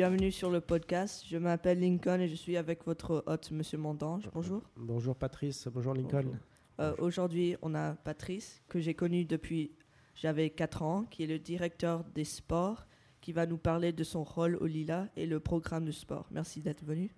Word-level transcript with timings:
bienvenue 0.00 0.32
sur 0.32 0.48
le 0.48 0.62
podcast. 0.62 1.26
Je 1.28 1.36
m'appelle 1.36 1.78
Lincoln 1.78 2.20
et 2.20 2.26
je 2.26 2.34
suis 2.34 2.56
avec 2.56 2.86
votre 2.86 3.22
hôte, 3.26 3.50
Monsieur 3.50 3.76
Mondange. 3.76 4.30
Bonjour. 4.32 4.62
Bonjour 4.74 5.14
Patrice, 5.14 5.68
bonjour 5.70 5.92
Lincoln. 5.92 6.38
Euh, 6.80 6.94
Aujourd'hui, 6.96 7.54
on 7.60 7.74
a 7.74 7.96
Patrice, 7.96 8.62
que 8.66 8.80
j'ai 8.80 8.94
connu 8.94 9.26
depuis 9.26 9.72
j'avais 10.14 10.48
4 10.48 10.80
ans, 10.80 11.04
qui 11.04 11.24
est 11.24 11.26
le 11.26 11.38
directeur 11.38 12.02
des 12.14 12.24
sports, 12.24 12.86
qui 13.20 13.32
va 13.32 13.44
nous 13.44 13.58
parler 13.58 13.92
de 13.92 14.02
son 14.02 14.24
rôle 14.24 14.56
au 14.56 14.64
Lila 14.64 15.06
et 15.16 15.26
le 15.26 15.38
programme 15.38 15.84
de 15.84 15.92
sport. 15.92 16.26
Merci 16.30 16.62
d'être 16.62 16.82
venu. 16.82 17.14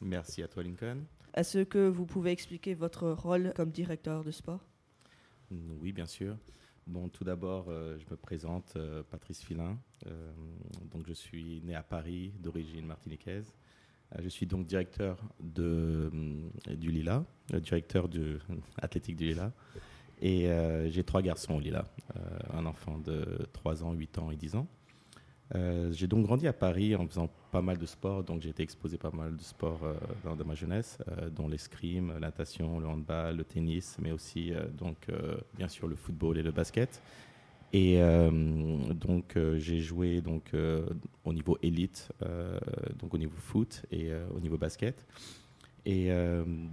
Merci 0.00 0.42
à 0.42 0.48
toi 0.48 0.64
Lincoln. 0.64 1.04
Est-ce 1.34 1.60
que 1.60 1.86
vous 1.86 2.04
pouvez 2.04 2.32
expliquer 2.32 2.74
votre 2.74 3.10
rôle 3.10 3.52
comme 3.54 3.70
directeur 3.70 4.24
de 4.24 4.32
sport? 4.32 4.66
Oui, 5.52 5.92
bien 5.92 6.06
sûr. 6.06 6.36
Bon, 6.86 7.08
tout 7.08 7.24
d'abord, 7.24 7.66
euh, 7.68 7.96
je 7.98 8.04
me 8.10 8.16
présente, 8.16 8.74
euh, 8.76 9.02
Patrice 9.04 9.42
Filin. 9.42 9.78
Euh, 10.06 10.32
donc, 10.94 11.04
je 11.06 11.12
suis 11.12 11.60
né 11.64 11.74
à 11.74 11.82
Paris, 11.82 12.32
d'origine 12.40 12.86
martiniquaise. 12.86 13.52
Euh, 14.14 14.20
je 14.22 14.28
suis 14.28 14.46
donc 14.46 14.66
directeur 14.66 15.18
euh, 15.58 16.10
du 16.70 16.90
Lila, 16.90 17.24
le 17.52 17.60
directeur 17.60 18.08
de 18.08 18.38
athlétique 18.80 19.16
du 19.16 19.26
Lila. 19.26 19.52
Et 20.22 20.48
euh, 20.48 20.88
j'ai 20.88 21.02
trois 21.02 21.22
garçons 21.22 21.54
au 21.54 21.60
Lila, 21.60 21.86
euh, 22.16 22.20
un 22.52 22.66
enfant 22.66 22.98
de 22.98 23.46
3 23.52 23.82
ans, 23.82 23.92
8 23.92 24.18
ans 24.18 24.30
et 24.30 24.36
10 24.36 24.54
ans. 24.54 24.66
Euh, 25.54 25.92
j'ai 25.92 26.06
donc 26.06 26.24
grandi 26.24 26.46
à 26.46 26.52
Paris 26.52 26.96
en 26.96 27.06
faisant 27.06 27.28
pas 27.50 27.60
mal 27.60 27.76
de 27.76 27.86
sports, 27.86 28.24
donc 28.24 28.40
j'ai 28.40 28.48
été 28.48 28.62
exposé 28.62 28.96
pas 28.96 29.10
mal 29.10 29.36
de 29.36 29.42
sports 29.42 29.80
euh, 29.84 29.94
dans 30.24 30.36
de 30.36 30.42
ma 30.42 30.54
jeunesse, 30.54 30.98
euh, 31.08 31.28
dont 31.28 31.48
l'escrime, 31.48 32.12
la 32.14 32.20
natation, 32.20 32.80
le 32.80 32.86
handball, 32.86 33.36
le 33.36 33.44
tennis, 33.44 33.96
mais 34.00 34.10
aussi 34.10 34.52
euh, 34.52 34.66
donc 34.68 34.96
euh, 35.10 35.36
bien 35.56 35.68
sûr 35.68 35.86
le 35.86 35.96
football 35.96 36.38
et 36.38 36.42
le 36.42 36.52
basket. 36.52 37.02
Et 37.76 38.00
euh, 38.00 38.30
donc 38.94 39.36
euh, 39.36 39.58
j'ai 39.58 39.80
joué 39.80 40.20
donc 40.20 40.54
euh, 40.54 40.86
au 41.24 41.32
niveau 41.32 41.58
élite, 41.60 42.08
donc 43.00 43.12
au 43.12 43.18
niveau 43.18 43.34
foot 43.36 43.82
et 43.90 44.10
au 44.34 44.38
niveau 44.38 44.56
basket. 44.56 45.04
Et 45.84 46.08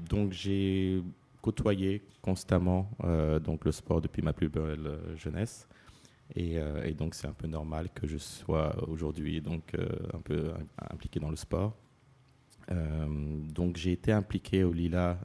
donc 0.10 0.32
j'ai 0.32 1.02
côtoyé 1.42 2.02
constamment 2.22 2.90
donc 3.44 3.66
le 3.66 3.72
sport 3.72 4.00
depuis 4.00 4.22
ma 4.22 4.32
plus 4.32 4.48
belle 4.48 4.90
jeunesse. 5.18 5.68
Et, 6.36 6.60
donc 6.98 7.16
c'est 7.16 7.28
un 7.28 7.34
peu 7.34 7.48
normal 7.48 7.90
que 7.94 8.08
je 8.08 8.18
sois 8.18 8.74
aujourd'hui 8.88 9.42
donc 9.42 9.74
un 10.14 10.20
peu 10.22 10.52
im- 10.52 10.88
impliqué 10.92 11.20
dans 11.20 11.30
le 11.30 11.36
sport. 11.36 11.76
Donc 12.70 13.76
j'ai 13.76 13.92
été 13.94 14.12
impliqué 14.14 14.64
au 14.64 14.72
Lila 14.72 15.20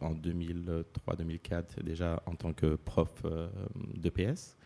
en 0.00 0.12
2003-2004 0.14 1.82
déjà 1.82 2.22
en 2.26 2.34
tant 2.34 2.52
que 2.52 2.74
prof 2.76 3.22
d'EPS 3.94 4.56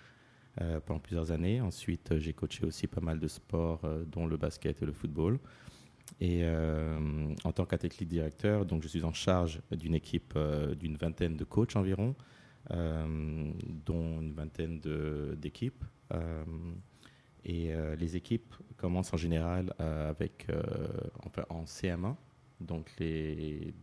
euh, 0.60 0.78
pendant 0.78 1.00
plusieurs 1.00 1.32
années. 1.32 1.60
Ensuite 1.60 2.12
euh, 2.12 2.18
j'ai 2.20 2.32
coaché 2.32 2.64
aussi 2.64 2.86
pas 2.86 3.00
mal 3.00 3.18
de 3.18 3.26
sports 3.26 3.80
euh, 3.82 4.04
dont 4.04 4.24
le 4.28 4.36
basket 4.36 4.80
et 4.82 4.86
le 4.86 4.92
football. 4.92 5.40
Et 6.20 6.44
en 6.46 7.52
tant 7.52 7.64
qu'athlète 7.64 8.00
directeur, 8.04 8.64
donc 8.66 8.82
je 8.82 8.88
suis 8.88 9.02
en 9.02 9.12
charge 9.12 9.62
d'une 9.72 9.94
équipe 9.94 10.38
d'une 10.78 10.96
vingtaine 10.96 11.36
de 11.36 11.44
coachs 11.44 11.74
environ, 11.76 12.14
dont 12.70 14.20
une 14.20 14.32
vingtaine 14.32 14.78
d'équipes. 15.34 15.82
Et 17.44 17.72
les 17.98 18.16
équipes 18.16 18.54
commencent 18.76 19.12
en 19.12 19.16
général 19.16 19.74
avec, 19.78 20.46
en 21.48 21.64
CM1, 21.64 22.14
donc 22.60 22.92
les, 23.00 23.74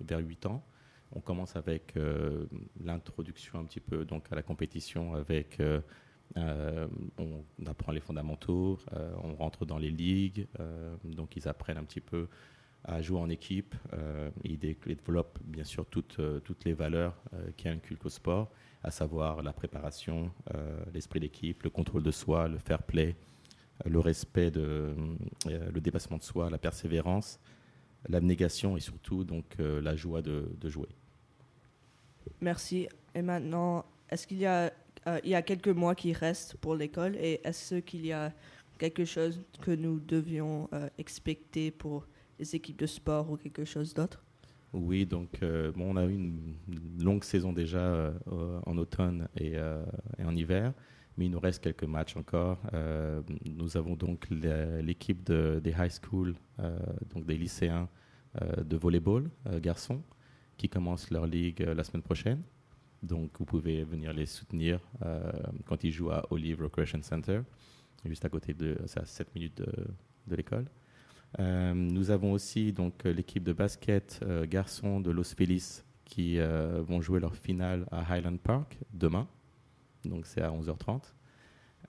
vers 0.00 0.20
8 0.20 0.46
ans. 0.46 0.64
On 1.12 1.20
commence 1.20 1.56
avec 1.56 1.96
euh, 1.96 2.46
l'introduction 2.82 3.58
un 3.58 3.64
petit 3.64 3.80
peu 3.80 4.04
donc, 4.04 4.26
à 4.30 4.36
la 4.36 4.42
compétition 4.42 5.14
avec 5.14 5.58
euh, 5.58 5.80
euh, 6.36 6.86
on 7.18 7.42
apprend 7.66 7.90
les 7.90 8.00
fondamentaux, 8.00 8.78
on 9.24 9.34
rentre 9.34 9.66
dans 9.66 9.78
les 9.78 9.90
ligues, 9.90 10.46
donc 11.02 11.34
ils 11.34 11.48
apprennent 11.48 11.78
un 11.78 11.82
petit 11.82 12.00
peu 12.00 12.28
à 12.84 13.02
jouer 13.02 13.18
en 13.18 13.28
équipe. 13.28 13.74
ils 14.44 14.56
dé- 14.56 14.78
développent 14.86 15.40
bien 15.44 15.64
sûr 15.64 15.86
toutes, 15.86 16.20
toutes 16.44 16.64
les 16.64 16.72
valeurs 16.72 17.20
qui 17.56 17.68
inculquent 17.68 18.06
au 18.06 18.10
sport, 18.10 18.52
à 18.84 18.92
savoir 18.92 19.42
la 19.42 19.52
préparation, 19.52 20.30
l'esprit 20.94 21.18
d'équipe, 21.18 21.64
le 21.64 21.70
contrôle 21.70 22.04
de 22.04 22.12
soi, 22.12 22.46
le 22.46 22.58
fair 22.58 22.84
play, 22.84 23.16
le 23.84 23.98
respect, 23.98 24.52
de, 24.52 24.94
le 25.46 25.80
dépassement 25.80 26.18
de 26.18 26.22
soi, 26.22 26.48
la 26.48 26.58
persévérance, 26.58 27.40
l'abnégation 28.08 28.76
et 28.76 28.80
surtout 28.80 29.24
donc 29.24 29.56
la 29.58 29.96
joie 29.96 30.22
de 30.22 30.68
jouer. 30.68 30.88
Merci. 32.40 32.88
Et 33.14 33.22
maintenant, 33.22 33.84
est-ce 34.08 34.26
qu'il 34.26 34.38
y 34.38 34.46
a, 34.46 34.72
euh, 35.06 35.20
y 35.24 35.34
a 35.34 35.42
quelques 35.42 35.68
mois 35.68 35.94
qui 35.94 36.12
restent 36.12 36.56
pour 36.56 36.74
l'école 36.74 37.16
et 37.16 37.40
est-ce 37.44 37.76
qu'il 37.76 38.06
y 38.06 38.12
a 38.12 38.32
quelque 38.78 39.04
chose 39.04 39.40
que 39.60 39.70
nous 39.70 40.00
devions 40.00 40.68
euh, 40.72 40.88
expecter 40.98 41.70
pour 41.70 42.06
les 42.38 42.54
équipes 42.54 42.78
de 42.78 42.86
sport 42.86 43.30
ou 43.30 43.36
quelque 43.36 43.64
chose 43.64 43.92
d'autre? 43.92 44.24
Oui, 44.72 45.04
donc 45.04 45.42
euh, 45.42 45.72
bon, 45.72 45.92
on 45.92 45.96
a 45.96 46.06
eu 46.06 46.14
une 46.14 46.54
longue 47.02 47.24
saison 47.24 47.52
déjà 47.52 47.80
euh, 47.80 48.12
en 48.64 48.78
automne 48.78 49.28
et, 49.36 49.56
en 50.24 50.34
hiver, 50.34 50.72
mais 51.18 51.26
il 51.26 51.30
nous 51.32 51.40
reste 51.40 51.62
quelques 51.62 51.84
matchs 51.84 52.16
encore. 52.16 52.58
Nous 53.44 53.76
avons 53.76 53.96
donc 53.96 54.28
l'équipe 54.30 55.24
de- 55.24 55.60
des 55.62 55.72
high 55.72 55.90
school, 55.90 56.34
donc 57.12 57.26
des 57.26 57.36
lycéens 57.36 57.88
de 58.40 58.76
volleyball 58.76 59.28
garçons, 59.60 60.02
qui 60.60 60.68
commencent 60.68 61.10
leur 61.10 61.26
ligue 61.26 61.62
euh, 61.62 61.72
la 61.74 61.84
semaine 61.84 62.02
prochaine. 62.02 62.42
Donc 63.02 63.30
vous 63.38 63.46
pouvez 63.46 63.82
venir 63.82 64.12
les 64.12 64.26
soutenir 64.26 64.78
euh, 65.06 65.32
quand 65.64 65.82
ils 65.84 65.90
jouent 65.90 66.10
à 66.10 66.26
Olive 66.30 66.60
Recreation 66.60 67.00
Center, 67.02 67.40
juste 68.04 68.26
à 68.26 68.28
côté 68.28 68.52
de, 68.52 68.76
c'est 68.84 69.00
à 69.00 69.06
7 69.06 69.34
minutes 69.34 69.56
de, 69.56 69.72
de 70.26 70.36
l'école. 70.36 70.66
Euh, 71.38 71.72
nous 71.72 72.10
avons 72.10 72.32
aussi 72.32 72.72
donc 72.74 73.04
l'équipe 73.04 73.42
de 73.42 73.54
basket 73.54 74.20
euh, 74.22 74.44
garçons 74.46 75.00
de 75.00 75.10
Los 75.10 75.34
Feliz 75.34 75.82
qui 76.04 76.38
euh, 76.38 76.82
vont 76.82 77.00
jouer 77.00 77.20
leur 77.20 77.34
finale 77.34 77.86
à 77.90 78.00
Highland 78.12 78.36
Park 78.38 78.76
demain. 78.92 79.26
Donc 80.04 80.26
c'est 80.26 80.42
à 80.42 80.50
11h30. 80.50 81.00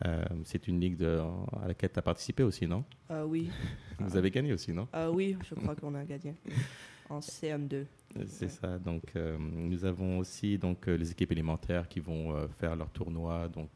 Euh, 0.05 0.23
c'est 0.45 0.67
une 0.69 0.79
ligue 0.79 0.95
de- 0.95 1.19
à 1.61 1.67
laquelle 1.67 1.91
tu 1.91 1.99
as 1.99 2.01
participé 2.01 2.43
aussi, 2.43 2.65
non? 2.67 2.85
Oui. 3.25 3.49
Vous 3.99 4.15
avez 4.15 4.31
gagné 4.31 4.53
aussi, 4.53 4.71
non? 4.71 4.87
Oui, 5.11 5.35
je 5.47 5.55
crois 5.55 5.75
qu'on 5.75 5.93
a 5.95 6.05
gagné 6.05 6.35
en 7.09 7.19
CM2. 7.19 7.85
C'est 8.27 8.49
ça. 8.49 8.77
Donc, 8.77 9.03
euh, 9.15 9.37
nous 9.39 9.85
avons 9.85 10.19
aussi 10.19 10.57
donc 10.57 10.87
euh, 10.87 10.97
les 10.97 11.11
équipes 11.11 11.31
élémentaires 11.31 11.87
qui 11.87 11.99
vont 11.99 12.35
euh, 12.35 12.47
faire 12.47 12.75
leurs 12.75 12.89
tournois, 12.89 13.47
donc 13.47 13.69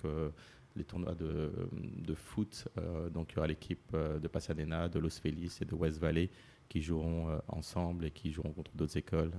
les 0.75 0.83
tournois 0.83 1.15
de, 1.15 2.13
foot. 2.13 2.67
Donc, 3.13 3.31
il 3.31 3.35
y 3.35 3.37
aura 3.37 3.47
l'équipe 3.47 3.95
de 3.95 4.27
Pasadena, 4.27 4.89
de 4.89 4.99
Los 4.99 5.21
Feliz 5.21 5.59
et 5.61 5.65
de 5.65 5.73
West 5.73 5.99
Valley 5.99 6.29
qui 6.67 6.81
joueront 6.81 7.39
ensemble 7.47 8.05
et 8.05 8.11
qui 8.11 8.31
joueront 8.31 8.51
contre 8.51 8.71
d'autres 8.75 8.97
écoles 8.97 9.31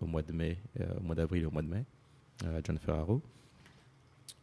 au 0.00 0.06
mois 0.06 0.22
de 0.22 0.32
mai, 0.32 0.58
au 0.98 1.02
mois 1.02 1.14
d'avril 1.14 1.42
et 1.42 1.46
au 1.46 1.50
mois 1.50 1.62
de 1.62 1.68
mai 1.68 1.84
à 2.44 2.60
John 2.64 2.78
Ferraro. 2.78 3.20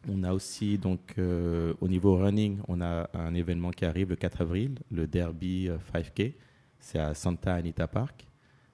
On 0.08 0.22
a 0.22 0.32
aussi 0.32 0.78
donc 0.78 1.16
au 1.18 1.88
niveau 1.88 2.16
running, 2.16 2.60
on 2.68 2.80
a 2.80 3.10
un 3.12 3.34
événement 3.34 3.70
qui 3.70 3.84
arrive 3.84 4.10
le 4.10 4.16
4 4.16 4.42
avril, 4.42 4.78
le 4.90 5.06
Derby 5.06 5.68
euh, 5.68 5.78
5K. 5.92 6.34
C'est 6.78 6.98
à 6.98 7.14
Santa 7.14 7.54
Anita 7.54 7.88
Park. 7.88 8.26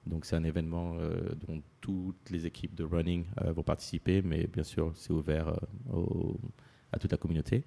Donc 0.05 0.25
c'est 0.25 0.35
un 0.35 0.43
événement 0.43 0.95
euh, 0.97 1.33
dont 1.47 1.61
toutes 1.79 2.29
les 2.29 2.45
équipes 2.45 2.75
de 2.75 2.83
running 2.83 3.25
euh, 3.41 3.53
vont 3.53 3.63
participer, 3.63 4.21
mais 4.21 4.47
bien 4.47 4.63
sûr 4.63 4.91
c'est 4.95 5.11
ouvert 5.13 5.47
euh, 5.49 5.55
au- 5.93 6.39
à 6.91 6.99
toute 6.99 7.11
la 7.11 7.17
communauté. 7.17 7.63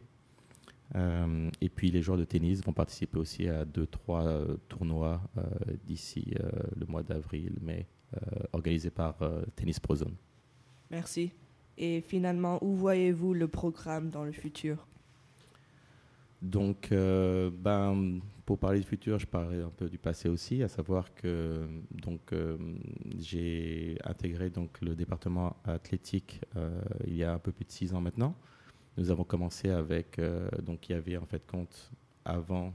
Euh, 0.94 1.50
et 1.60 1.68
puis 1.68 1.90
les 1.90 2.00
joueurs 2.02 2.18
de 2.18 2.24
tennis 2.24 2.62
vont 2.64 2.72
participer 2.72 3.18
aussi 3.18 3.48
à 3.48 3.64
deux, 3.64 3.86
trois 3.86 4.24
euh, 4.26 4.56
tournois 4.68 5.20
euh, 5.38 5.42
d'ici 5.84 6.34
le 6.78 6.86
mois 6.86 7.02
d'avril, 7.02 7.54
mai, 7.60 7.86
organisés 8.52 8.90
par 8.90 9.16
Tennis 9.56 9.80
Pro 9.80 9.96
Zone. 9.96 10.14
Merci. 10.90 11.32
Et 11.76 12.00
finalement, 12.00 12.62
où 12.62 12.74
voyez-vous 12.74 13.34
le 13.34 13.48
programme 13.48 14.10
dans 14.10 14.24
le 14.24 14.30
futur? 14.32 14.86
Donc, 16.40 16.88
ben, 16.90 18.20
pour 18.46 18.58
parler 18.60 18.78
du 18.78 18.86
futur, 18.86 19.18
je 19.18 19.26
parlerai 19.26 19.60
un 19.60 19.70
peu 19.70 19.88
du 19.88 19.98
passé 19.98 20.28
aussi, 20.28 20.62
à 20.62 20.68
savoir 20.68 21.12
que 21.14 21.66
donc 21.90 22.32
euh, 22.32 22.56
j'ai 23.18 23.98
intégré 24.04 24.50
donc 24.50 24.80
le 24.80 24.94
département 24.94 25.56
athlétique 25.64 26.40
euh, 26.54 26.80
il 27.08 27.16
y 27.16 27.24
a 27.24 27.32
un 27.32 27.40
peu 27.40 27.50
plus 27.50 27.64
de 27.64 27.72
six 27.72 27.92
ans 27.92 28.00
maintenant. 28.00 28.36
Nous 28.98 29.10
avons 29.10 29.24
commencé 29.24 29.68
avec 29.68 30.20
euh, 30.20 30.48
donc 30.62 30.88
il 30.88 30.92
y 30.92 30.94
avait 30.94 31.16
en 31.16 31.26
fait 31.26 31.44
compte 31.44 31.90
avant 32.24 32.72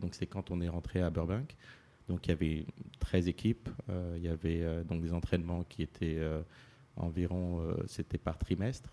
donc 0.00 0.14
c'est 0.14 0.26
quand 0.26 0.50
on 0.50 0.60
est 0.60 0.68
rentré 0.68 1.02
à 1.02 1.10
Burbank. 1.10 1.56
Donc 2.08 2.26
il 2.26 2.30
y 2.30 2.32
avait 2.32 2.66
13 3.00 3.28
équipes, 3.28 3.68
il 4.16 4.22
y 4.22 4.28
avait 4.28 4.82
donc 4.84 5.02
des 5.02 5.12
entraînements 5.12 5.62
qui 5.64 5.82
étaient 5.82 6.18
environ 6.96 7.62
c'était 7.86 8.16
par 8.16 8.38
trimestre, 8.38 8.90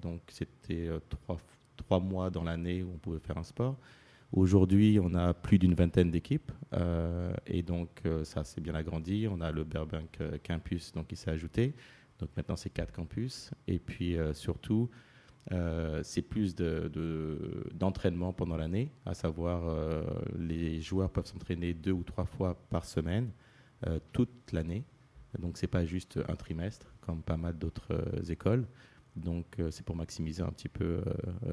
donc 0.00 0.22
c'était 0.28 0.88
trois 1.08 1.38
trois 1.76 1.98
mois 1.98 2.30
dans 2.30 2.44
l'année 2.44 2.84
où 2.84 2.92
on 2.94 2.98
pouvait 2.98 3.18
faire 3.18 3.36
un 3.36 3.42
sport. 3.42 3.76
Aujourd'hui, 4.32 5.00
on 5.02 5.12
a 5.14 5.34
plus 5.34 5.58
d'une 5.58 5.74
vingtaine 5.74 6.12
d'équipes 6.12 6.52
euh, 6.72 7.34
et 7.46 7.62
donc 7.62 8.02
euh, 8.06 8.22
ça 8.22 8.44
s'est 8.44 8.60
bien 8.60 8.76
agrandi. 8.76 9.26
On 9.28 9.40
a 9.40 9.50
le 9.50 9.64
Burbank 9.64 10.18
euh, 10.20 10.38
Campus 10.46 10.92
donc 10.92 11.08
qui 11.08 11.16
s'est 11.16 11.32
ajouté. 11.32 11.74
Donc 12.20 12.30
maintenant 12.36 12.54
c'est 12.54 12.70
quatre 12.70 12.92
campus 12.92 13.50
et 13.66 13.78
puis 13.78 14.16
surtout 14.34 14.90
c'est 16.02 16.20
plus 16.20 16.54
d'entraînement 16.54 18.30
de, 18.30 18.34
pendant 18.34 18.58
l'année, 18.58 18.92
à 19.06 19.14
savoir 19.14 19.74
les 20.38 20.82
joueurs 20.82 21.08
peuvent 21.08 21.24
s'entraîner 21.24 21.72
deux 21.72 21.92
ou 21.92 22.02
trois 22.02 22.26
fois 22.26 22.62
par 22.68 22.84
semaine 22.84 23.30
toute 24.12 24.52
l'année. 24.52 24.84
Donc 25.38 25.56
c'est 25.56 25.66
pas 25.66 25.86
juste 25.86 26.20
un 26.28 26.36
trimestre 26.36 26.92
comme 27.00 27.22
pas 27.22 27.38
mal 27.38 27.56
d'autres 27.56 28.30
écoles. 28.30 28.66
Donc 29.20 29.46
c'est 29.70 29.84
pour 29.84 29.96
maximiser 29.96 30.42
un 30.42 30.50
petit 30.50 30.68
peu 30.68 31.02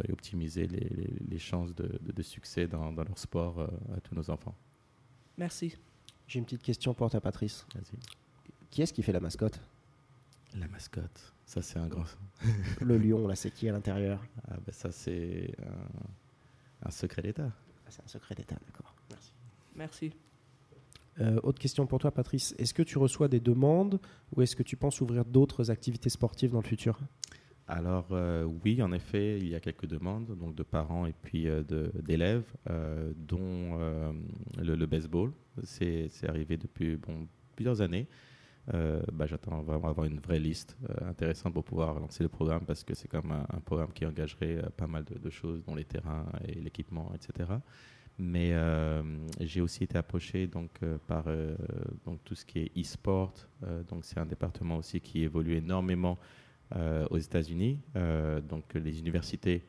et 0.07 0.11
optimiser 0.11 0.67
les, 0.67 0.89
les, 1.27 1.39
chances 1.39 1.75
de, 1.75 1.99
de, 2.01 2.21
succès 2.21 2.67
dans, 2.67 2.91
dans, 2.91 3.03
leur 3.03 3.17
sport 3.17 3.59
à 3.95 3.99
tous 4.01 4.15
nos 4.15 4.29
enfants. 4.29 4.55
Merci. 5.37 5.75
J'ai 6.27 6.39
une 6.39 6.45
petite 6.45 6.63
question 6.63 6.93
pour 6.93 7.09
toi, 7.09 7.21
Patrice. 7.21 7.65
Qui 8.69 8.81
est-ce 8.81 8.93
qui 8.93 9.01
fait 9.01 9.11
la 9.11 9.19
mascotte? 9.19 9.59
La 10.55 10.67
mascotte, 10.67 11.33
ça 11.45 11.61
c'est 11.61 11.77
un 11.77 11.87
grand. 11.87 12.05
le 12.81 12.97
lion, 12.97 13.27
là, 13.27 13.35
c'est 13.35 13.51
qui 13.51 13.69
à 13.69 13.71
l'intérieur? 13.71 14.25
Ah, 14.47 14.55
ben, 14.65 14.71
Ça 14.71 14.91
c'est 14.91 15.53
un, 16.83 16.91
secret 16.91 17.21
d'État. 17.21 17.51
Ah, 17.51 17.89
c'est 17.89 18.03
un 18.03 18.07
secret 18.07 18.35
d'État, 18.35 18.55
d'accord. 18.65 18.93
Merci. 19.09 19.31
Merci. 19.75 20.11
Euh, 21.19 21.39
autre 21.43 21.59
question 21.59 21.85
pour 21.85 21.99
toi, 21.99 22.11
Patrice. 22.11 22.55
Est-ce 22.57 22.73
que 22.73 22.83
tu 22.83 22.97
reçois 22.97 23.27
des 23.27 23.39
demandes 23.39 23.99
ou 24.35 24.41
est-ce 24.41 24.55
que 24.55 24.63
tu 24.63 24.77
penses 24.77 25.01
ouvrir 25.01 25.25
d'autres 25.25 25.71
activités 25.71 26.09
sportives 26.09 26.51
dans 26.51 26.61
le 26.61 26.67
futur? 26.67 26.99
Alors 27.67 28.07
euh, 28.11 28.43
oui, 28.63 28.81
en 28.81 28.91
effet, 28.91 29.39
il 29.39 29.49
y 29.49 29.55
a 29.55 29.59
quelques 29.59 29.87
demandes 29.87 30.37
donc 30.37 30.55
de 30.55 30.63
parents 30.63 31.05
et 31.05 31.13
puis 31.13 31.47
euh, 31.47 31.63
d'élèves, 32.01 32.45
dont 33.15 33.77
le, 34.57 34.85
baseball. 34.85 35.31
C'est 35.63 36.09
arrivé 36.27 36.57
depuis 36.57 36.95
bon, 36.97 37.27
plusieurs 37.55 37.81
années. 37.81 38.07
Euh, 38.73 39.01
bah, 39.13 39.25
j'attends 39.27 39.61
vraiment 39.61 39.87
avoir 39.87 40.05
une 40.05 40.19
vraie 40.19 40.39
liste 40.39 40.77
euh, 40.89 41.09
intéressante 41.09 41.53
pour 41.53 41.63
pouvoir 41.63 41.97
lancer 41.99 42.21
le 42.21 42.27
programme 42.27 42.65
parce 42.65 42.83
que 42.83 42.93
c'est 42.93 43.07
comme 43.07 43.31
un, 43.31 43.45
un, 43.49 43.61
programme 43.61 43.93
qui 43.93 44.05
engagerait 44.05 44.57
euh, 44.57 44.69
pas 44.75 44.87
mal 44.87 45.05
de, 45.05 45.29
choses, 45.29 45.63
dont 45.63 45.73
les 45.73 45.85
terrains 45.85 46.25
et 46.45 46.55
l'équipement, 46.55 47.13
etc. 47.15 47.49
Mais 48.19 48.51
j'ai 49.39 49.61
aussi 49.61 49.83
été 49.83 49.95
approché 49.95 50.47
donc, 50.47 50.79
par 51.05 51.25
donc, 52.03 52.23
tout 52.23 52.33
ce 52.33 52.45
qui 52.45 52.59
est 52.61 52.71
e-sport. 52.75 53.31
donc 53.87 54.05
c'est 54.05 54.17
un 54.17 54.25
département 54.25 54.77
aussi 54.77 54.99
qui 54.99 55.21
évolue 55.21 55.55
énormément 55.55 56.17
aux 57.09 57.17
États-Unis. 57.17 57.79
donc 58.47 58.73
les 58.73 58.99
universités 58.99 59.63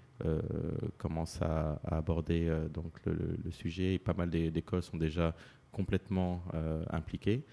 commencent 0.97 1.41
à, 1.43 1.81
aborder 1.85 2.51
donc 2.73 2.99
le, 3.07 3.51
sujet 3.51 3.95
et 3.95 3.99
pas 3.99 4.15
mal 4.15 4.31
d'écoles 4.31 4.83
sont 4.83 4.97
déjà 4.97 5.35
complètement 5.71 6.43
impliquées. 6.91 7.45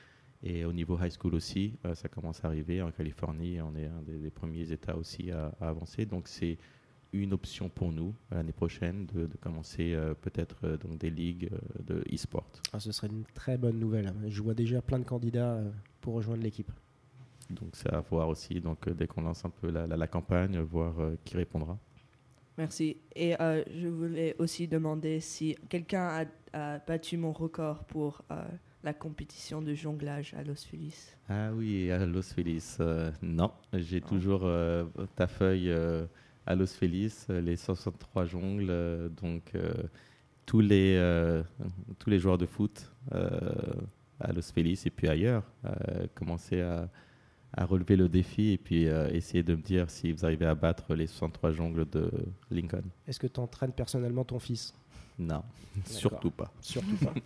Et 0.46 0.64
au 0.64 0.72
niveau 0.72 0.98
high 1.02 1.12
school 1.12 1.34
aussi, 1.34 1.74
euh, 1.86 1.96
ça 1.96 2.08
commence 2.08 2.46
à 2.46 2.48
arriver. 2.48 2.82
En 2.82 2.92
Californie, 2.92 3.60
on 3.62 3.76
est 3.76 3.88
un 3.88 4.02
des, 4.04 4.30
premiers 4.30 4.72
États 4.72 4.96
aussi 4.96 5.32
à, 5.32 5.48
avancer. 5.60 6.06
Donc 6.06 6.28
c'est 6.28 6.58
une 7.14 7.34
option 7.34 7.68
pour 7.70 7.92
nous 7.92 8.14
l'année 8.30 8.52
prochaine 8.52 9.08
de, 9.08 9.28
commencer 9.42 9.94
euh, 9.94 10.14
peut-être 10.14 10.58
euh, 10.66 10.78
donc 10.78 11.00
des 11.00 11.10
ligues 11.10 11.50
de 11.84 12.04
e-sport. 12.14 12.46
Ah, 12.74 12.80
ce 12.80 12.92
serait 12.92 13.08
une 13.08 13.24
très 13.34 13.58
bonne 13.58 13.80
nouvelle. 13.80 14.14
Je 14.28 14.42
vois 14.42 14.54
déjà 14.54 14.82
plein 14.84 15.00
de 15.00 15.06
candidats 15.06 15.60
pour 16.00 16.14
rejoindre 16.14 16.44
l'équipe. 16.44 16.72
Donc 17.50 17.70
c'est 17.74 17.94
à 17.94 18.00
voir 18.02 18.30
aussi. 18.30 18.60
Donc 18.62 18.90
dès 18.90 19.08
qu'on 19.08 19.22
lance 19.22 19.46
un 19.46 19.50
peu 19.50 19.70
la, 19.70 19.88
la, 19.88 20.08
campagne, 20.08 20.60
voir 20.60 20.96
qui 21.24 21.38
répondra. 21.38 21.78
Merci. 22.58 22.98
Et 23.16 23.36
je 23.40 23.88
voulais 23.88 24.36
aussi 24.40 24.68
demander 24.68 25.20
si 25.20 25.56
quelqu'un 25.70 26.08
a, 26.08 26.26
a, 26.54 26.80
battu 26.80 27.18
mon 27.18 27.34
record 27.34 27.84
pour 27.86 28.24
la 28.86 28.94
compétition 28.94 29.64
de 29.64 29.74
jonglage 29.74 30.36
à 30.36 30.44
Los 30.44 30.64
Feliz 30.70 31.18
Ah 31.28 31.52
oui, 31.52 31.92
à 31.92 32.06
Los 32.06 32.22
Feliz. 32.22 32.78
Euh, 32.80 33.12
non, 33.24 33.52
j'ai 33.74 34.00
toujours 34.00 34.42
euh, 34.44 34.86
ta 35.16 35.26
feuille 35.26 35.72
euh, 35.72 36.06
à 36.46 36.54
Los 36.54 36.68
Feliz, 36.68 37.26
les 37.30 37.56
63 37.56 38.26
jongles. 38.26 39.10
donc, 39.20 39.54
tous, 40.46 40.60
les, 40.60 41.42
tous 41.98 42.10
les 42.12 42.20
joueurs 42.20 42.38
de 42.38 42.46
foot 42.46 42.94
à 43.12 44.32
Los 44.32 44.54
Feliz 44.54 44.86
et 44.86 44.92
puis 44.92 45.08
ailleurs 45.08 45.44
commençaient 46.14 46.62
à, 46.62 46.88
à, 47.56 47.66
relever 47.66 47.96
le 47.96 48.10
défi 48.10 48.52
et 48.52 48.58
puis 48.58 48.84
essayer 48.84 49.44
de 49.44 49.56
me 49.56 49.62
dire 49.62 49.90
si 49.90 50.12
vous 50.12 50.26
arrivez 50.26 50.46
à 50.46 50.56
battre 50.56 50.94
les 50.96 51.08
63 51.08 51.52
jongles 51.52 51.86
de 51.90 52.12
Lincoln. 52.52 52.84
Est-ce 53.08 53.20
que 53.20 53.28
tu 53.28 53.40
entraînes 53.40 53.72
personnellement 53.72 54.24
ton 54.24 54.40
fils? 54.40 54.74
Non, 55.18 55.44
surtout 55.86 56.32
pas. 56.32 56.52
Surtout 56.62 56.98
pas. 56.98 57.14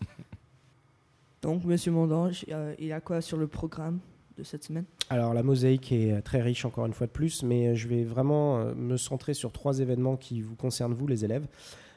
Donc, 1.41 1.63
Monsieur 1.63 1.91
Mondange, 1.91 2.45
euh, 2.49 2.75
il 2.79 2.87
y 2.87 2.91
a 2.91 2.99
quoi 2.99 3.21
sur 3.21 3.37
le 3.37 3.47
programme 3.47 3.99
de 4.37 4.43
cette 4.43 4.63
semaine? 4.63 4.85
Alors, 5.09 5.33
la 5.33 5.41
mosaïque 5.41 5.91
est 5.91 6.11
euh, 6.11 6.21
très 6.21 6.41
riche, 6.41 6.65
encore 6.65 6.85
une 6.85 6.93
fois 6.93 7.07
de 7.07 7.11
plus, 7.11 7.43
mais 7.43 7.69
euh, 7.69 7.75
je 7.75 7.87
vais 7.87 8.03
vraiment 8.03 8.65
me 8.75 8.97
centrer 8.97 9.33
sur 9.33 9.51
trois 9.51 9.79
événements 9.79 10.17
qui 10.17 10.41
vous 10.41 10.55
concernent, 10.55 10.93
vous, 10.93 11.07
les 11.07 11.23
élèves. 11.23 11.47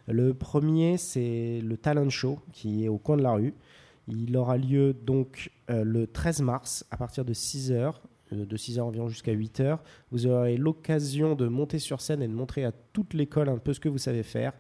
Le 0.06 0.32
premier, 0.32 0.96
c'est 0.96 1.61
le 1.61 1.76
Talent 1.76 2.08
Show, 2.08 2.38
qui 2.52 2.85
est 2.85 2.88
au 2.88 2.99
coin 2.99 3.17
de 3.17 3.23
la 3.23 3.32
rue. 3.32 3.55
Il 4.08 4.37
aura 4.37 4.56
lieu 4.56 4.93
donc 4.93 5.52
le 5.69 6.06
13 6.06 6.43
mars 6.43 6.85
à 6.90 6.96
partir 6.96 7.25
de 7.25 7.32
6h, 7.32 7.94
de 8.32 8.56
6h 8.56 8.81
environ 8.81 9.08
jusqu'à 9.08 9.34
8h. 9.34 9.79
Vous 10.11 10.26
aurez 10.26 10.56
l'occasion 10.56 11.34
de 11.34 11.49
monter 11.49 11.79
sur 11.79 12.00
scène 12.00 12.23
et 12.23 12.29
de 12.29 12.32
montrer 12.32 12.64
à 12.64 12.73
toute 12.73 13.14
l'école 13.14 13.49
un 13.49 13.58
peu 13.58 13.73
ce 13.73 13.81
que 13.81 13.88
vous 13.88 13.99
savez 13.99 14.23
faire. 14.23 14.52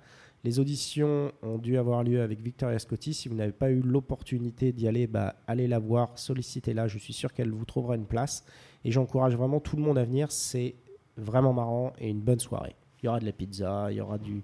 Les 0.44 0.58
auditions 0.58 1.30
ont 1.42 1.58
dû 1.58 1.78
avoir 1.78 2.02
lieu 2.02 2.20
avec 2.20 2.40
Victoria 2.40 2.78
Scotti. 2.78 3.14
Si 3.14 3.28
vous 3.28 3.36
n'avez 3.36 3.52
pas 3.52 3.70
eu 3.70 3.80
l'opportunité 3.80 4.72
d'y 4.72 4.88
aller, 4.88 5.06
bah, 5.06 5.36
allez 5.46 5.68
la 5.68 5.78
voir, 5.78 6.18
sollicitez-la. 6.18 6.88
Je 6.88 6.98
suis 6.98 7.12
sûr 7.12 7.32
qu'elle 7.32 7.50
vous 7.50 7.64
trouvera 7.64 7.94
une 7.94 8.06
place. 8.06 8.44
Et 8.84 8.90
j'encourage 8.90 9.36
vraiment 9.36 9.60
tout 9.60 9.76
le 9.76 9.82
monde 9.82 9.98
à 9.98 10.04
venir. 10.04 10.32
C'est 10.32 10.74
vraiment 11.16 11.52
marrant 11.52 11.92
et 11.98 12.08
une 12.08 12.20
bonne 12.20 12.40
soirée. 12.40 12.74
Il 13.02 13.06
y 13.06 13.08
aura 13.08 13.20
de 13.20 13.24
la 13.24 13.32
pizza, 13.32 13.88
il 13.90 13.96
y 13.96 14.00
aura 14.00 14.18
du, 14.18 14.42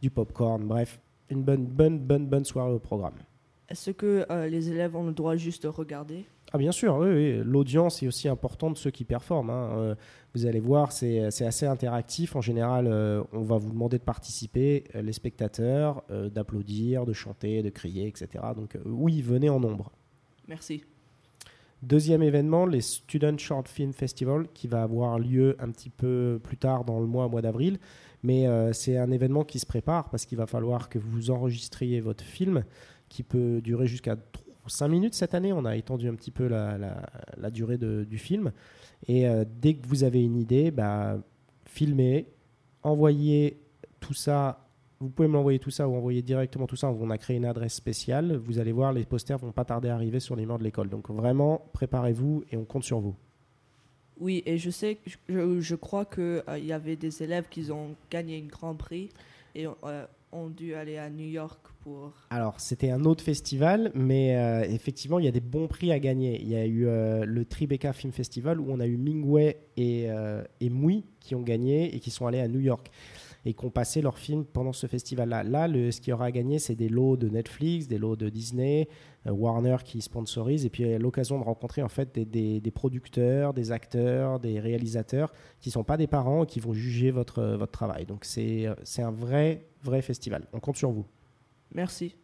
du 0.00 0.10
popcorn, 0.10 0.64
bref, 0.64 1.00
une 1.30 1.42
bonne, 1.42 1.64
bonne, 1.64 1.98
bonne, 1.98 2.26
bonne 2.26 2.44
soirée 2.44 2.72
au 2.72 2.78
programme. 2.78 3.14
Est-ce 3.68 3.90
que 3.90 4.24
euh, 4.30 4.46
les 4.46 4.70
élèves 4.70 4.94
ont 4.94 5.04
le 5.04 5.12
droit 5.12 5.36
juste 5.36 5.64
de 5.64 5.68
regarder? 5.68 6.24
Ah 6.52 6.58
bien 6.58 6.70
sûr, 6.70 6.96
oui, 6.98 7.42
l'audience 7.42 8.02
est 8.02 8.06
aussi 8.06 8.28
importante 8.28 8.74
de 8.74 8.78
ceux 8.78 8.92
qui 8.92 9.04
performent. 9.04 9.50
Hein. 9.50 9.70
Euh, 9.76 9.94
vous 10.34 10.46
allez 10.46 10.60
voir, 10.60 10.92
c'est 10.92 11.24
assez 11.24 11.66
interactif. 11.66 12.36
En 12.36 12.40
général, 12.40 12.86
euh, 12.86 13.24
on 13.32 13.42
va 13.42 13.58
vous 13.58 13.70
demander 13.70 13.98
de 13.98 14.04
participer, 14.04 14.84
les 14.94 15.12
spectateurs, 15.12 16.04
d'applaudir, 16.08 17.04
de 17.04 17.12
chanter, 17.12 17.62
de 17.62 17.70
crier, 17.70 18.06
etc. 18.06 18.28
Donc 18.54 18.78
oui, 18.84 19.22
venez 19.22 19.48
en 19.48 19.58
nombre. 19.58 19.90
Merci. 20.46 20.84
Deuxième 21.82 22.22
événement, 22.22 22.64
les 22.64 22.80
Student 22.80 23.36
Short 23.38 23.68
Film 23.68 23.92
Festival, 23.92 24.46
qui 24.54 24.68
va 24.68 24.82
avoir 24.82 25.18
lieu 25.18 25.56
un 25.58 25.70
petit 25.70 25.90
peu 25.90 26.38
plus 26.42 26.56
tard 26.56 26.84
dans 26.84 27.00
le 27.00 27.06
mois, 27.06 27.28
mois 27.28 27.42
d'avril. 27.42 27.78
Mais 28.22 28.46
c'est 28.72 28.96
un 28.98 29.10
événement 29.10 29.44
qui 29.44 29.58
se 29.58 29.66
prépare 29.66 30.10
parce 30.10 30.26
qu'il 30.26 30.38
va 30.38 30.46
falloir 30.46 30.88
que 30.88 30.98
vous 30.98 31.30
enregistriez 31.30 32.00
votre 32.00 32.24
film 32.24 32.64
qui 33.08 33.22
peut 33.22 33.60
durer 33.60 33.86
jusqu'à 33.86 34.16
5 34.66 34.88
minutes 34.88 35.14
cette 35.14 35.34
année. 35.34 35.52
On 35.52 35.64
a 35.64 35.76
étendu 35.76 36.08
un 36.08 36.14
petit 36.14 36.30
peu 36.30 36.46
la, 36.46 37.50
durée 37.50 37.78
du 37.78 38.18
film. 38.18 38.52
Et 39.06 39.28
euh, 39.28 39.44
dès 39.48 39.74
que 39.74 39.86
vous 39.86 40.04
avez 40.04 40.22
une 40.22 40.36
idée, 40.36 40.70
bah, 40.70 41.18
filmez, 41.64 42.26
envoyez 42.82 43.60
tout 44.00 44.14
ça. 44.14 44.62
Vous 44.98 45.10
pouvez 45.10 45.28
m'envoyer 45.28 45.58
tout 45.58 45.70
ça 45.70 45.86
ou 45.86 45.94
envoyer 45.94 46.22
directement 46.22 46.66
tout 46.66 46.76
ça. 46.76 46.90
On 46.90 47.10
a 47.10 47.18
créé 47.18 47.36
une 47.36 47.44
adresse 47.44 47.74
spéciale. 47.74 48.36
Vous 48.36 48.58
allez 48.58 48.72
voir, 48.72 48.92
les 48.92 49.04
posters 49.04 49.38
vont 49.38 49.52
pas 49.52 49.64
tarder 49.64 49.88
à 49.88 49.94
arriver 49.94 50.20
sur 50.20 50.36
les 50.36 50.46
murs 50.46 50.58
de 50.58 50.64
l'école. 50.64 50.88
Donc 50.88 51.10
vraiment, 51.10 51.68
préparez-vous 51.74 52.44
et 52.50 52.56
on 52.56 52.64
compte 52.64 52.84
sur 52.84 53.00
vous. 53.00 53.14
Oui, 54.18 54.42
et 54.46 54.56
je 54.56 54.70
sais, 54.70 54.98
je, 55.28 55.74
crois 55.74 56.06
qu'il 56.06 56.42
euh, 56.48 56.58
y 56.58 56.72
avait 56.72 56.96
des 56.96 57.22
élèves 57.22 57.48
qui 57.50 57.70
ont 57.70 57.94
gagné 58.10 58.42
un 58.42 58.46
grand 58.46 58.74
prix 58.74 59.10
et 59.54 59.66
euh, 59.66 60.06
ont 60.36 60.50
dû 60.50 60.74
aller 60.74 60.98
à 60.98 61.10
New 61.10 61.26
York 61.26 61.66
pour... 61.80 62.12
Alors, 62.30 62.60
c'était 62.60 62.90
un 62.90 63.04
autre 63.04 63.22
festival, 63.22 63.90
mais 63.94 64.36
euh, 64.36 64.62
effectivement, 64.68 65.18
il 65.18 65.24
y 65.24 65.28
a 65.28 65.32
des 65.32 65.40
bons 65.40 65.68
prix 65.68 65.92
à 65.92 65.98
gagner. 65.98 66.40
Il 66.40 66.48
y 66.48 66.56
a 66.56 66.66
eu 66.66 66.86
euh, 66.86 67.24
le 67.24 67.44
Tribeca 67.44 67.92
Film 67.92 68.12
Festival 68.12 68.60
où 68.60 68.66
on 68.68 68.80
a 68.80 68.86
eu 68.86 68.96
Mingwei 68.96 69.56
et, 69.76 70.10
euh, 70.10 70.42
et 70.60 70.70
Mui 70.70 71.04
qui 71.20 71.34
ont 71.34 71.42
gagné 71.42 71.94
et 71.94 72.00
qui 72.00 72.10
sont 72.10 72.26
allés 72.26 72.40
à 72.40 72.48
New 72.48 72.60
York 72.60 72.90
et 73.46 73.54
qui 73.54 73.64
ont 73.64 73.70
passé 73.70 74.02
leur 74.02 74.18
film 74.18 74.44
pendant 74.44 74.72
ce 74.72 74.88
festival-là. 74.88 75.44
Là, 75.44 75.92
ce 75.92 76.00
qui 76.00 76.12
aura 76.12 76.32
gagné, 76.32 76.58
c'est 76.58 76.74
des 76.74 76.88
lots 76.88 77.16
de 77.16 77.28
Netflix, 77.28 77.86
des 77.86 77.96
lots 77.96 78.16
de 78.16 78.28
Disney, 78.28 78.88
Warner 79.24 79.76
qui 79.84 80.02
sponsorise, 80.02 80.66
et 80.66 80.70
puis 80.70 80.98
l'occasion 80.98 81.38
de 81.38 81.44
rencontrer 81.44 81.82
en 81.82 81.88
fait 81.88 82.18
des, 82.18 82.60
des, 82.60 82.70
producteurs, 82.72 83.54
des 83.54 83.70
acteurs, 83.70 84.40
des 84.40 84.58
réalisateurs 84.58 85.32
qui 85.60 85.68
ne 85.68 85.72
sont 85.72 85.84
pas 85.84 85.96
des 85.96 86.08
parents 86.08 86.42
et 86.42 86.46
qui 86.46 86.58
vont 86.58 86.72
juger 86.72 87.12
votre, 87.12 87.42
votre 87.56 87.72
travail. 87.72 88.04
Donc 88.04 88.24
c'est 88.24 88.66
un 88.98 89.10
vrai, 89.12 89.66
vrai 89.86 90.02
festival. 90.02 90.46
On 90.52 90.60
compte 90.60 90.76
sur 90.76 90.90
vous. 90.90 91.06
Merci. 91.74 92.16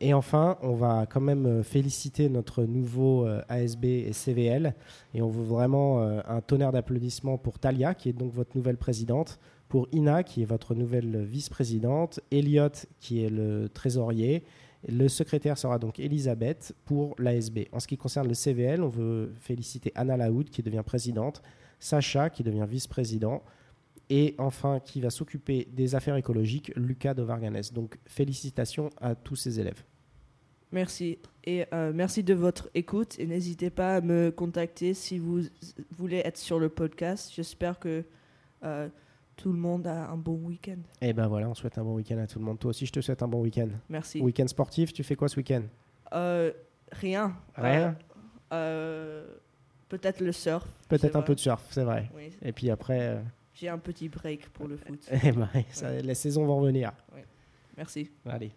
Et 0.00 0.14
enfin, 0.14 0.56
on 0.62 0.72
va 0.72 1.04
quand 1.04 1.20
même 1.20 1.46
euh, 1.46 1.62
féliciter 1.62 2.30
notre 2.30 2.64
nouveau 2.64 3.26
euh, 3.26 3.42
ASB 3.50 3.84
et 3.84 4.12
CVL. 4.14 4.74
Et 5.12 5.20
on 5.20 5.28
veut 5.28 5.44
vraiment 5.44 6.00
euh, 6.00 6.20
un 6.26 6.40
tonnerre 6.40 6.72
d'applaudissements 6.72 7.36
pour 7.36 7.58
Talia, 7.58 7.94
qui 7.94 8.08
est 8.08 8.14
donc 8.14 8.32
votre 8.32 8.56
nouvelle 8.56 8.78
présidente, 8.78 9.38
pour 9.68 9.88
Ina, 9.92 10.22
qui 10.22 10.40
est 10.40 10.46
votre 10.46 10.74
nouvelle 10.74 11.22
vice-présidente, 11.22 12.20
Elliot, 12.32 12.70
qui 12.98 13.22
est 13.22 13.28
le 13.28 13.68
trésorier. 13.68 14.42
Le 14.88 15.06
secrétaire 15.08 15.58
sera 15.58 15.78
donc 15.78 16.00
Elisabeth 16.00 16.74
pour 16.86 17.14
l'ASB. 17.18 17.66
En 17.72 17.78
ce 17.78 17.86
qui 17.86 17.98
concerne 17.98 18.26
le 18.26 18.34
CVL, 18.34 18.82
on 18.82 18.88
veut 18.88 19.34
féliciter 19.38 19.92
Anna 19.94 20.16
Laoud, 20.16 20.48
qui 20.48 20.62
devient 20.62 20.82
présidente, 20.84 21.42
Sacha, 21.78 22.30
qui 22.30 22.42
devient 22.42 22.66
vice-président, 22.66 23.42
Et 24.10 24.34
enfin, 24.38 24.80
qui 24.80 25.00
va 25.00 25.08
s'occuper 25.08 25.68
des 25.72 25.94
affaires 25.94 26.16
écologiques, 26.16 26.72
Lucas 26.74 27.14
de 27.14 27.22
Varganes. 27.22 27.62
Donc 27.72 27.96
félicitations 28.06 28.90
à 29.00 29.14
tous 29.14 29.36
ces 29.36 29.60
élèves. 29.60 29.84
Merci. 30.72 31.18
Et 31.44 31.66
euh, 31.72 31.92
merci 31.94 32.22
de 32.22 32.34
votre 32.34 32.70
écoute. 32.74 33.16
Et 33.18 33.26
n'hésitez 33.26 33.70
pas 33.70 33.96
à 33.96 34.00
me 34.00 34.30
contacter 34.30 34.94
si 34.94 35.18
vous 35.18 35.42
voulez 35.96 36.18
être 36.18 36.36
sur 36.36 36.58
le 36.58 36.68
podcast. 36.68 37.32
J'espère 37.34 37.78
que 37.78 38.04
euh, 38.64 38.88
tout 39.36 39.52
le 39.52 39.58
monde 39.58 39.86
a 39.86 40.10
un 40.10 40.16
bon 40.16 40.34
week-end. 40.34 40.78
Et 41.00 41.12
ben 41.12 41.28
voilà, 41.28 41.48
on 41.48 41.54
souhaite 41.54 41.78
un 41.78 41.84
bon 41.84 41.94
week-end 41.94 42.18
à 42.18 42.26
tout 42.26 42.38
le 42.38 42.44
monde. 42.44 42.58
Toi 42.58 42.70
aussi, 42.70 42.86
je 42.86 42.92
te 42.92 43.00
souhaite 43.00 43.22
un 43.22 43.28
bon 43.28 43.40
week-end. 43.40 43.68
Merci. 43.88 44.20
Week-end 44.20 44.46
sportif, 44.46 44.92
tu 44.92 45.02
fais 45.02 45.16
quoi 45.16 45.28
ce 45.28 45.36
week-end? 45.36 45.62
Euh, 46.12 46.52
rien. 46.92 47.36
Rien? 47.56 47.96
Peut-être 49.88 50.20
le 50.20 50.32
surf. 50.32 50.66
Peut-être 50.88 51.16
un 51.16 51.20
vrai. 51.20 51.26
peu 51.26 51.34
de 51.34 51.40
surf, 51.40 51.64
c'est 51.70 51.82
vrai. 51.82 52.10
Oui. 52.14 52.30
Et 52.42 52.52
puis 52.52 52.70
après, 52.70 53.20
J'ai 53.54 53.68
un 53.68 53.78
petit 53.78 54.08
break 54.08 54.48
pour 54.50 54.68
le 54.68 54.76
foot. 54.76 55.06
eh 55.24 55.32
ben, 55.32 55.48
ça- 55.70 56.00
les 56.00 56.14
saisons 56.14 56.46
vont 56.46 56.60
revenir. 56.60 56.92
Merci. 57.76 58.10
Allez. 58.26 58.52